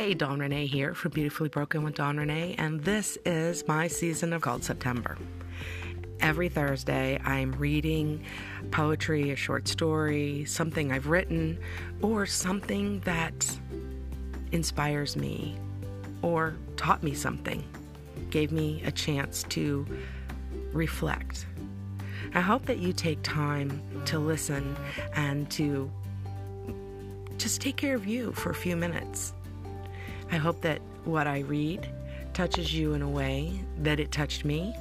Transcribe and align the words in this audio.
Hey, 0.00 0.14
Dawn 0.14 0.38
Ranae 0.38 0.66
here 0.66 0.94
from 0.94 1.12
Beautifully 1.12 1.50
Broken 1.50 1.84
with 1.84 1.96
Dawn 1.96 2.16
Ranae, 2.16 2.54
and 2.56 2.82
this 2.82 3.18
is 3.26 3.68
my 3.68 3.86
season 3.86 4.32
of 4.32 4.40
called 4.40 4.64
September. 4.64 5.18
Every 6.20 6.48
Thursday, 6.48 7.20
I'm 7.22 7.52
reading 7.52 8.24
poetry, 8.70 9.30
a 9.30 9.36
short 9.36 9.68
story, 9.68 10.46
something 10.46 10.90
I've 10.90 11.08
written, 11.08 11.58
or 12.00 12.24
something 12.24 13.00
that 13.00 13.58
inspires 14.52 15.16
me 15.16 15.58
or 16.22 16.56
taught 16.78 17.02
me 17.02 17.12
something, 17.12 17.62
gave 18.30 18.52
me 18.52 18.82
a 18.86 18.90
chance 18.90 19.42
to 19.50 19.86
reflect. 20.72 21.44
I 22.34 22.40
hope 22.40 22.64
that 22.64 22.78
you 22.78 22.94
take 22.94 23.20
time 23.22 23.82
to 24.06 24.18
listen 24.18 24.78
and 25.12 25.50
to 25.50 25.90
just 27.36 27.60
take 27.60 27.76
care 27.76 27.96
of 27.96 28.06
you 28.06 28.32
for 28.32 28.48
a 28.48 28.54
few 28.54 28.76
minutes. 28.76 29.34
I 30.32 30.36
hope 30.36 30.60
that 30.62 30.80
what 31.04 31.26
I 31.26 31.40
read 31.40 31.88
touches 32.32 32.72
you 32.72 32.94
in 32.94 33.02
a 33.02 33.08
way 33.08 33.60
that 33.78 33.98
it 33.98 34.12
touched 34.12 34.44
me, 34.44 34.74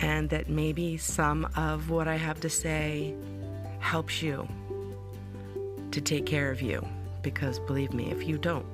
and 0.00 0.28
that 0.30 0.48
maybe 0.48 0.96
some 0.96 1.48
of 1.56 1.90
what 1.90 2.08
I 2.08 2.16
have 2.16 2.40
to 2.40 2.50
say 2.50 3.14
helps 3.78 4.22
you 4.22 4.48
to 5.90 6.00
take 6.00 6.26
care 6.26 6.50
of 6.50 6.62
you. 6.62 6.86
Because 7.22 7.58
believe 7.60 7.92
me, 7.92 8.10
if 8.10 8.26
you 8.26 8.38
don't, 8.38 8.66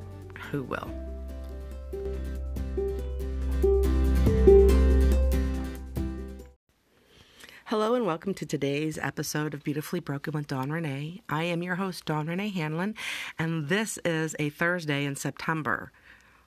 who 0.51 0.62
will? 0.62 1.05
Hello 7.70 7.97
and 7.97 8.06
welcome 8.06 8.33
to 8.34 8.47
today's 8.47 8.97
episode 8.97 9.52
of 9.52 9.65
Beautifully 9.65 9.98
Broken 9.98 10.34
with 10.34 10.47
Dawn 10.47 10.69
Ranae. 10.69 11.23
I 11.29 11.43
am 11.43 11.65
your 11.65 11.74
host, 11.74 12.05
Dawn 12.05 12.29
Ranae 12.29 12.55
Hanlon, 12.55 12.95
and 13.41 13.69
this 13.69 13.99
is 14.04 14.37
a 14.38 14.51
Thursday 14.51 15.04
in 15.04 15.16
September, 15.16 15.91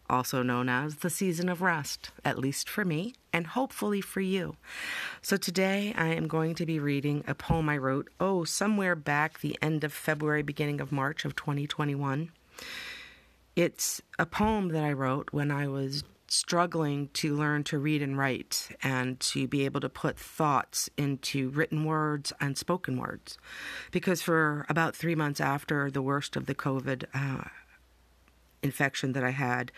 also 0.10 0.44
known 0.44 0.70
as 0.70 0.96
the 0.96 1.10
season 1.10 1.50
of 1.50 1.62
rest, 1.62 2.12
at 2.24 2.40
least 2.40 2.70
for 2.70 2.86
me, 2.86 3.16
and 3.34 3.48
hopefully 3.48 4.00
for 4.00 4.22
you. 4.22 4.56
So 5.22 5.36
today 5.36 5.94
I 5.98 6.14
am 6.14 6.30
going 6.30 6.56
to 6.56 6.66
be 6.66 6.80
reading 6.80 7.26
a 7.28 7.36
poem 7.36 7.68
I 7.68 7.76
wrote, 7.80 8.08
oh, 8.22 8.46
somewhere 8.46 8.96
back 8.96 9.42
the 9.42 9.58
end 9.62 9.84
of 9.84 9.92
February, 9.92 10.42
beginning 10.42 10.80
of 10.80 10.90
March 10.90 11.26
of 11.26 11.36
2021. 11.36 12.32
It's 13.58 14.02
a 14.18 14.26
poem 14.26 14.70
that 14.70 14.86
I 14.86 14.94
wrote 14.94 15.34
when 15.34 15.52
I 15.52 15.68
was 15.68 16.06
struggling 16.30 17.10
to 17.14 17.36
learn 17.36 17.64
to 17.66 17.80
read 17.80 18.02
and 18.02 18.18
write 18.18 18.70
and 18.84 19.20
to 19.20 19.48
be 19.48 19.66
able 19.66 19.82
to 19.82 19.90
put 19.90 20.18
thoughts 20.18 20.90
into 20.98 21.50
written 21.50 21.84
words 21.84 22.32
and 22.40 22.58
spoken 22.58 22.98
words. 22.98 23.38
Because 23.92 24.22
for 24.22 24.66
about 24.70 24.96
three 24.96 25.16
months 25.16 25.42
after 25.42 25.90
the 25.90 26.02
worst 26.02 26.36
of 26.36 26.46
the 26.46 26.56
COVID 26.56 27.06
uh, 27.14 27.50
infection 28.62 29.14
that 29.14 29.24
I 29.24 29.32
had, 29.32 29.72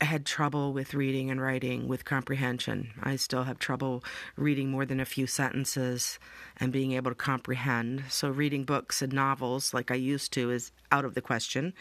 I 0.00 0.04
had 0.04 0.26
trouble 0.26 0.72
with 0.72 0.92
reading 0.92 1.30
and 1.30 1.40
writing, 1.40 1.88
with 1.88 2.04
comprehension. 2.04 2.90
I 3.02 3.16
still 3.16 3.44
have 3.44 3.58
trouble 3.58 4.04
reading 4.36 4.70
more 4.70 4.84
than 4.84 5.00
a 5.00 5.06
few 5.06 5.26
sentences 5.26 6.18
and 6.58 6.72
being 6.72 6.92
able 6.92 7.10
to 7.10 7.14
comprehend. 7.14 8.04
So, 8.10 8.28
reading 8.28 8.64
books 8.64 9.00
and 9.00 9.12
novels 9.12 9.72
like 9.72 9.90
I 9.90 9.94
used 9.94 10.32
to 10.34 10.50
is 10.50 10.70
out 10.92 11.06
of 11.06 11.14
the 11.14 11.22
question. 11.22 11.72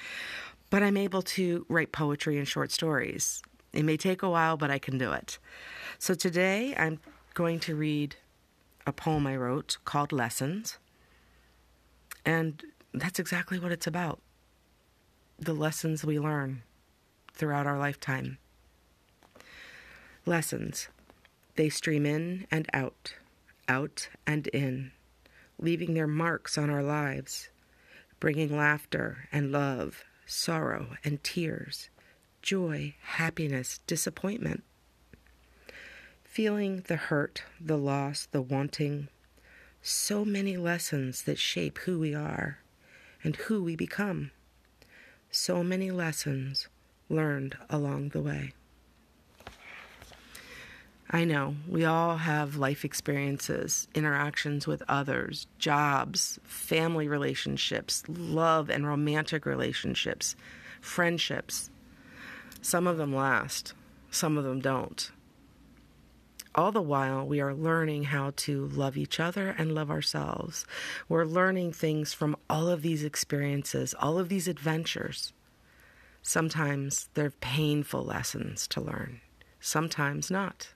But 0.70 0.82
I'm 0.82 0.98
able 0.98 1.22
to 1.24 1.66
write 1.68 1.92
poetry 1.92 2.38
and 2.38 2.48
short 2.48 2.72
stories. 2.72 3.42
It 3.76 3.84
may 3.84 3.98
take 3.98 4.24
a 4.24 4.30
while, 4.30 4.56
but 4.56 4.72
I 4.72 4.80
can 4.80 4.98
do 4.98 5.12
it. 5.12 5.38
So 6.00 6.14
today 6.14 6.74
I'm 6.78 7.00
going 7.34 7.60
to 7.60 7.76
read 7.76 8.16
a 8.88 8.94
poem 8.94 9.28
I 9.28 9.36
wrote 9.36 9.78
called 9.84 10.14
Lessons. 10.14 10.78
And 12.26 12.64
that's 12.94 13.20
exactly 13.20 13.60
what 13.60 13.74
it's 13.74 13.86
about 13.86 14.20
the 15.38 15.54
lessons 15.54 16.06
we 16.06 16.18
learn 16.18 16.64
throughout 17.34 17.68
our 17.68 17.78
lifetime. 17.78 18.38
Lessons. 20.26 20.88
They 21.58 21.68
stream 21.68 22.06
in 22.06 22.48
and 22.50 22.70
out, 22.72 23.16
out 23.68 24.08
and 24.26 24.48
in, 24.48 24.92
leaving 25.60 25.94
their 25.94 26.08
marks 26.08 26.58
on 26.58 26.70
our 26.70 26.84
lives, 26.84 27.50
bringing 28.22 28.56
laughter 28.56 29.28
and 29.34 29.52
love, 29.52 30.06
sorrow 30.26 30.96
and 31.04 31.22
tears 31.22 31.90
joy, 32.46 32.94
happiness, 33.02 33.80
disappointment. 33.88 34.64
Feeling 36.24 36.84
the 36.88 36.96
hurt, 36.96 37.42
the 37.60 37.76
loss, 37.76 38.28
the 38.32 38.42
wanting, 38.42 39.08
so 39.82 40.24
many 40.24 40.56
lessons 40.56 41.24
that 41.24 41.40
shape 41.40 41.80
who 41.80 41.98
we 42.00 42.14
are 42.14 42.60
and 43.24 43.36
who 43.36 43.64
we 43.64 43.76
become. 43.76 44.30
So 45.32 45.64
many 45.64 45.90
lessons 45.90 46.68
learned 47.10 47.58
along 47.68 48.10
the 48.10 48.22
way. 48.22 48.54
I 51.10 51.24
know 51.24 51.56
we 51.68 51.84
all 51.84 52.18
have 52.18 52.58
life 52.58 52.86
experiences, 52.86 53.88
interactions 53.96 54.68
with 54.68 54.84
others, 54.88 55.48
jobs, 55.58 56.40
family 56.44 57.08
relationships, 57.08 58.04
love 58.08 58.70
and 58.70 58.86
romantic 58.88 59.48
relationships, 59.48 60.36
friendships, 60.80 61.72
some 62.66 62.88
of 62.88 62.98
them 62.98 63.14
last, 63.14 63.76
some 64.10 64.40
of 64.40 64.44
them 64.44 64.60
don't. 64.60 65.12
All 66.56 66.72
the 66.72 66.82
while, 66.82 67.24
we 67.24 67.40
are 67.40 67.54
learning 67.54 68.06
how 68.06 68.34
to 68.38 68.66
love 68.70 68.98
each 68.98 69.20
other 69.20 69.50
and 69.50 69.76
love 69.76 69.92
ourselves. 69.92 70.66
We're 71.08 71.26
learning 71.26 71.74
things 71.74 72.12
from 72.12 72.36
all 72.50 72.68
of 72.68 72.82
these 72.82 73.04
experiences, 73.04 73.94
all 74.00 74.18
of 74.18 74.30
these 74.30 74.48
adventures. 74.48 75.32
Sometimes 76.24 77.08
they're 77.14 77.30
painful 77.30 78.04
lessons 78.04 78.68
to 78.70 78.82
learn, 78.82 79.22
sometimes 79.60 80.32
not. 80.32 80.70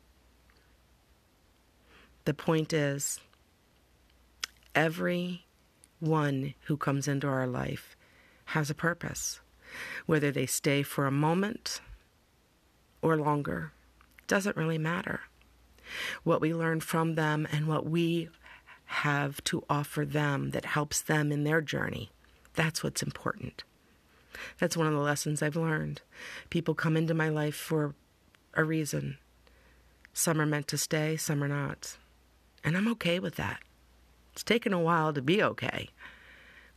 The 2.26 2.36
point 2.36 2.72
is, 2.72 3.20
every 4.76 5.48
one 6.00 6.54
who 6.66 6.78
comes 6.78 7.08
into 7.08 7.26
our 7.26 7.48
life 7.48 7.96
has 8.46 8.70
a 8.70 8.76
purpose. 8.76 9.40
Whether 10.06 10.32
they 10.32 10.46
stay 10.46 10.84
for 10.84 11.06
a 11.06 11.12
moment 11.12 11.82
or 13.02 13.18
longer 13.18 13.72
doesn't 14.28 14.58
really 14.58 14.78
matter. 14.78 15.22
What 16.24 16.42
we 16.42 16.54
learn 16.54 16.80
from 16.82 17.16
them 17.16 17.48
and 17.52 17.68
what 17.68 17.86
we 17.86 18.30
have 18.86 19.44
to 19.46 19.64
offer 19.70 20.06
them 20.06 20.52
that 20.52 20.66
helps 20.66 21.02
them 21.02 21.32
in 21.32 21.44
their 21.44 21.62
journey, 21.62 22.12
that's 22.54 22.84
what's 22.84 23.04
important. 23.04 23.64
That's 24.60 24.78
one 24.78 24.88
of 24.88 24.94
the 24.94 25.00
lessons 25.00 25.42
I've 25.42 25.56
learned. 25.56 26.02
People 26.50 26.76
come 26.76 26.96
into 26.96 27.14
my 27.14 27.30
life 27.30 27.56
for 27.56 27.96
a 28.54 28.64
reason. 28.64 29.18
Some 30.14 30.42
are 30.42 30.46
meant 30.46 30.68
to 30.70 30.78
stay, 30.78 31.18
some 31.18 31.44
are 31.44 31.48
not. 31.48 31.98
And 32.64 32.76
I'm 32.76 32.88
okay 32.90 33.20
with 33.20 33.36
that. 33.36 33.60
It's 34.34 34.44
taken 34.44 34.74
a 34.74 34.80
while 34.80 35.14
to 35.14 35.22
be 35.22 35.42
okay 35.44 35.90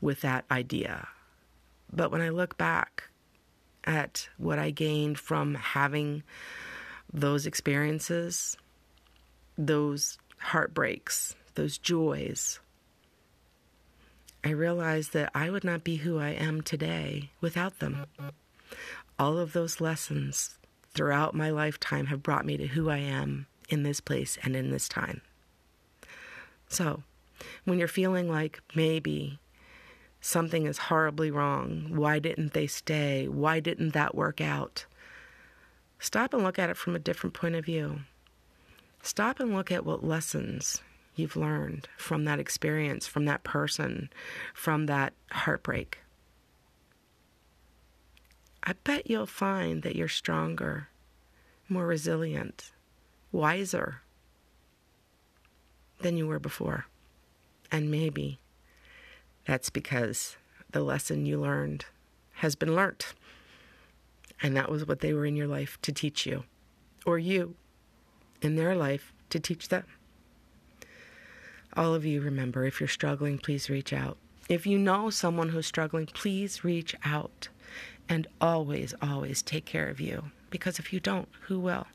with 0.00 0.20
that 0.20 0.44
idea. 0.50 1.08
But 1.92 2.10
when 2.10 2.20
I 2.20 2.30
look 2.30 2.56
back 2.56 3.04
at 3.84 4.28
what 4.38 4.58
I 4.58 4.70
gained 4.70 5.18
from 5.18 5.54
having 5.54 6.22
those 7.12 7.46
experiences, 7.46 8.56
those 9.58 10.18
heartbreaks, 10.38 11.34
those 11.54 11.78
joys, 11.78 12.60
I 14.44 14.50
realized 14.50 15.12
that 15.12 15.30
I 15.34 15.50
would 15.50 15.64
not 15.64 15.84
be 15.84 15.96
who 15.96 16.18
I 16.18 16.30
am 16.30 16.62
today 16.62 17.30
without 17.40 17.78
them. 17.78 18.06
All 19.18 19.38
of 19.38 19.52
those 19.52 19.80
lessons 19.80 20.58
throughout 20.94 21.34
my 21.34 21.50
lifetime 21.50 22.06
have 22.06 22.22
brought 22.22 22.46
me 22.46 22.56
to 22.56 22.66
who 22.66 22.90
I 22.90 22.98
am 22.98 23.46
in 23.68 23.82
this 23.82 24.00
place 24.00 24.38
and 24.42 24.56
in 24.56 24.70
this 24.70 24.88
time. 24.88 25.20
So, 26.68 27.02
when 27.64 27.78
you're 27.78 27.88
feeling 27.88 28.28
like 28.28 28.60
maybe 28.74 29.38
something 30.22 30.66
is 30.66 30.78
horribly 30.78 31.30
wrong. 31.30 31.88
Why 31.90 32.18
didn't 32.20 32.54
they 32.54 32.66
stay? 32.66 33.28
Why 33.28 33.60
didn't 33.60 33.90
that 33.90 34.14
work 34.14 34.40
out? 34.40 34.86
Stop 35.98 36.32
and 36.32 36.42
look 36.42 36.58
at 36.58 36.70
it 36.70 36.76
from 36.76 36.96
a 36.96 37.00
different 37.00 37.34
point 37.34 37.56
of 37.56 37.66
view. 37.66 38.00
Stop 39.02 39.40
and 39.40 39.52
look 39.52 39.70
at 39.70 39.84
what 39.84 40.04
lessons 40.04 40.80
you've 41.16 41.36
learned 41.36 41.88
from 41.98 42.24
that 42.24 42.38
experience, 42.38 43.06
from 43.06 43.24
that 43.26 43.42
person, 43.42 44.08
from 44.54 44.86
that 44.86 45.12
heartbreak. 45.32 45.98
I 48.62 48.74
bet 48.84 49.10
you'll 49.10 49.26
find 49.26 49.82
that 49.82 49.96
you're 49.96 50.06
stronger, 50.06 50.88
more 51.68 51.86
resilient, 51.86 52.70
wiser 53.32 54.02
than 55.98 56.16
you 56.16 56.28
were 56.28 56.38
before. 56.38 56.86
And 57.72 57.90
maybe 57.90 58.38
that's 59.44 59.70
because 59.70 60.36
the 60.70 60.80
lesson 60.80 61.26
you 61.26 61.40
learned 61.40 61.84
has 62.34 62.54
been 62.54 62.74
learnt. 62.74 63.14
And 64.42 64.56
that 64.56 64.70
was 64.70 64.86
what 64.86 65.00
they 65.00 65.12
were 65.12 65.26
in 65.26 65.36
your 65.36 65.46
life 65.46 65.78
to 65.82 65.92
teach 65.92 66.26
you, 66.26 66.44
or 67.06 67.18
you 67.18 67.54
in 68.40 68.56
their 68.56 68.74
life 68.74 69.12
to 69.30 69.38
teach 69.38 69.68
them. 69.68 69.84
All 71.76 71.94
of 71.94 72.04
you 72.04 72.20
remember 72.20 72.64
if 72.64 72.80
you're 72.80 72.88
struggling, 72.88 73.38
please 73.38 73.70
reach 73.70 73.92
out. 73.92 74.18
If 74.48 74.66
you 74.66 74.78
know 74.78 75.10
someone 75.10 75.50
who's 75.50 75.66
struggling, 75.66 76.06
please 76.06 76.64
reach 76.64 76.94
out 77.04 77.48
And 78.08 78.26
always, 78.40 78.94
always 79.00 79.42
take 79.42 79.64
care 79.64 79.88
of 79.88 80.00
you. 80.00 80.32
Because 80.50 80.78
if 80.78 80.92
you 80.92 81.00
don't, 81.00 81.28
who 81.42 81.58
will? 81.58 81.86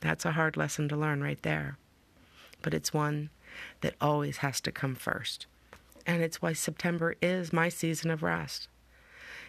That's 0.00 0.24
a 0.24 0.32
hard 0.32 0.56
lesson 0.56 0.88
to 0.90 0.96
learn 0.96 1.22
right 1.22 1.40
there. 1.42 1.78
But 2.62 2.74
it's 2.74 2.92
one 2.92 3.30
that 3.80 3.94
always 4.00 4.38
has 4.38 4.60
to 4.62 4.72
come 4.72 4.94
first. 4.94 5.46
And 6.06 6.22
it's 6.22 6.40
why 6.40 6.52
September 6.52 7.16
is 7.20 7.52
my 7.52 7.68
season 7.68 8.10
of 8.10 8.22
rest. 8.22 8.68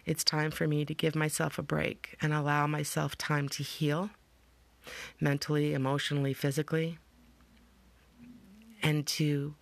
It's 0.05 0.23
time 0.23 0.51
for 0.51 0.67
me 0.67 0.85
to 0.85 0.93
give 0.93 1.15
myself 1.15 1.59
a 1.59 1.61
break 1.63 2.17
and 2.21 2.33
allow 2.33 2.65
myself 2.65 3.17
time 3.17 3.47
to 3.49 3.63
heal 3.63 4.09
mentally, 5.19 5.73
emotionally, 5.73 6.33
physically, 6.33 6.97
and 8.81 9.05
to 9.05 9.53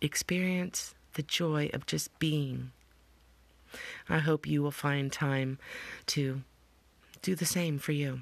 experience 0.00 0.94
the 1.14 1.22
joy 1.22 1.70
of 1.72 1.86
just 1.86 2.16
being. 2.18 2.70
I 4.08 4.18
hope 4.18 4.46
you 4.46 4.62
will 4.62 4.70
find 4.70 5.10
time 5.10 5.58
to 6.08 6.42
do 7.22 7.34
the 7.34 7.46
same 7.46 7.78
for 7.78 7.92
you. 7.92 8.20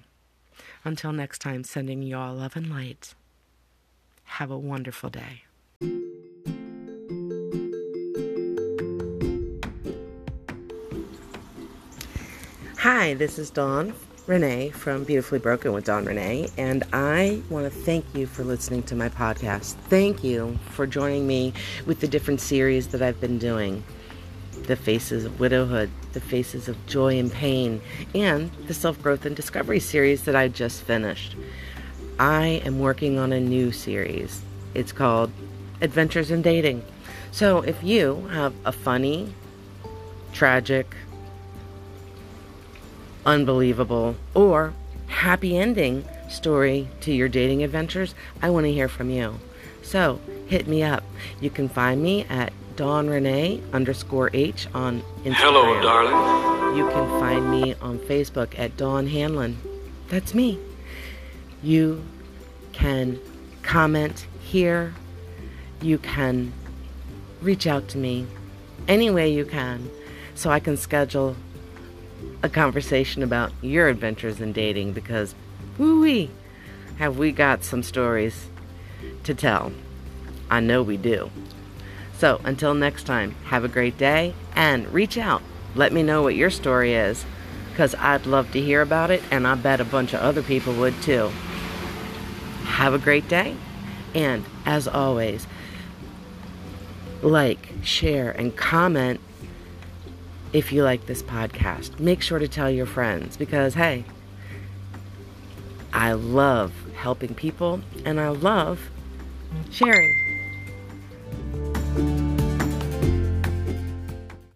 Until 0.84 1.12
next 1.12 1.40
time, 1.40 1.64
sending 1.64 2.02
you 2.02 2.16
all 2.16 2.34
love 2.34 2.56
and 2.56 2.70
light. 2.70 3.14
Have 4.24 4.50
a 4.50 4.58
wonderful 4.58 5.10
day. 5.10 5.42
Hi, 12.82 13.14
this 13.14 13.38
is 13.38 13.48
Dawn 13.48 13.94
Ranae 14.26 14.72
from 14.72 15.04
Beautifully 15.04 15.38
Broken 15.38 15.72
with 15.72 15.84
Dawn 15.84 16.04
Ranae, 16.04 16.50
and 16.58 16.82
I 16.92 17.40
want 17.48 17.64
to 17.64 17.70
thank 17.70 18.04
you 18.12 18.26
for 18.26 18.42
listening 18.42 18.82
to 18.82 18.96
my 18.96 19.08
podcast. 19.08 19.74
Thank 19.74 20.24
you 20.24 20.58
for 20.70 20.84
joining 20.84 21.24
me 21.24 21.52
with 21.86 22.00
the 22.00 22.08
different 22.08 22.40
series 22.40 22.88
that 22.88 23.00
I've 23.00 23.20
been 23.20 23.38
doing 23.38 23.84
the 24.64 24.74
faces 24.74 25.24
of 25.24 25.38
widowhood, 25.38 25.92
the 26.12 26.20
faces 26.20 26.66
of 26.66 26.84
joy 26.86 27.20
and 27.20 27.30
pain, 27.30 27.80
and 28.16 28.50
the 28.66 28.74
self 28.74 29.00
growth 29.00 29.26
and 29.26 29.36
discovery 29.36 29.78
series 29.78 30.24
that 30.24 30.34
I 30.34 30.48
just 30.48 30.82
finished. 30.82 31.36
I 32.18 32.62
am 32.64 32.80
working 32.80 33.16
on 33.16 33.32
a 33.32 33.38
new 33.38 33.70
series. 33.70 34.42
It's 34.74 34.90
called 34.90 35.30
Adventures 35.80 36.32
in 36.32 36.42
Dating. 36.42 36.84
So 37.30 37.58
if 37.58 37.80
you 37.84 38.26
have 38.32 38.52
a 38.64 38.72
funny, 38.72 39.32
tragic, 40.32 40.96
unbelievable, 43.24 44.16
or 44.34 44.74
happy 45.08 45.56
ending 45.56 46.04
story 46.28 46.88
to 47.00 47.12
your 47.12 47.28
dating 47.28 47.62
adventures, 47.62 48.14
I 48.40 48.50
want 48.50 48.64
to 48.64 48.72
hear 48.72 48.88
from 48.88 49.10
you. 49.10 49.38
So 49.82 50.20
hit 50.46 50.66
me 50.66 50.82
up. 50.82 51.04
You 51.40 51.50
can 51.50 51.68
find 51.68 52.02
me 52.02 52.24
at 52.24 52.52
Dawn 52.76 53.08
Ranae 53.08 53.60
underscore 53.72 54.30
H 54.32 54.66
on 54.74 55.02
Instagram. 55.24 55.34
Hello, 55.34 55.82
darling. 55.82 56.76
You 56.76 56.88
can 56.88 57.20
find 57.20 57.50
me 57.50 57.74
on 57.82 57.98
Facebook 57.98 58.58
at 58.58 58.76
Dawn 58.76 59.06
Hanlon. 59.08 59.58
That's 60.08 60.34
me. 60.34 60.58
You 61.62 62.02
can 62.72 63.20
comment 63.62 64.26
here. 64.40 64.94
You 65.80 65.98
can 65.98 66.52
reach 67.42 67.66
out 67.66 67.88
to 67.88 67.98
me 67.98 68.26
any 68.88 69.10
way 69.10 69.32
you 69.32 69.44
can 69.44 69.90
so 70.34 70.50
I 70.50 70.60
can 70.60 70.76
schedule 70.76 71.36
a 72.42 72.48
conversation 72.48 73.22
about 73.22 73.52
your 73.62 73.88
adventures 73.88 74.40
in 74.40 74.52
dating 74.52 74.92
because, 74.92 75.34
woo 75.78 76.28
have 76.98 77.18
we 77.18 77.32
got 77.32 77.64
some 77.64 77.82
stories 77.82 78.48
to 79.24 79.34
tell. 79.34 79.72
I 80.50 80.60
know 80.60 80.82
we 80.82 80.96
do. 80.96 81.30
So 82.18 82.40
until 82.44 82.74
next 82.74 83.04
time, 83.04 83.34
have 83.46 83.64
a 83.64 83.68
great 83.68 83.98
day 83.98 84.34
and 84.54 84.88
reach 84.92 85.18
out. 85.18 85.42
Let 85.74 85.92
me 85.92 86.02
know 86.02 86.22
what 86.22 86.34
your 86.34 86.50
story 86.50 86.94
is 86.94 87.24
because 87.70 87.94
I'd 87.94 88.26
love 88.26 88.52
to 88.52 88.60
hear 88.60 88.82
about 88.82 89.10
it 89.10 89.22
and 89.30 89.46
I 89.46 89.54
bet 89.54 89.80
a 89.80 89.84
bunch 89.84 90.12
of 90.12 90.20
other 90.20 90.42
people 90.42 90.74
would 90.74 91.00
too. 91.02 91.30
Have 92.64 92.94
a 92.94 92.98
great 92.98 93.28
day 93.28 93.56
and 94.14 94.44
as 94.66 94.86
always, 94.86 95.46
like, 97.22 97.72
share, 97.82 98.30
and 98.30 98.54
comment 98.56 99.20
if 100.52 100.72
you 100.72 100.84
like 100.84 101.06
this 101.06 101.22
podcast. 101.22 101.98
Make 101.98 102.22
sure 102.22 102.38
to 102.38 102.48
tell 102.48 102.70
your 102.70 102.86
friends 102.86 103.36
because, 103.36 103.74
hey, 103.74 104.04
I 105.92 106.12
love 106.12 106.72
helping 106.94 107.34
people 107.34 107.80
and 108.04 108.20
I 108.20 108.28
love 108.28 108.90
sharing. 109.70 110.21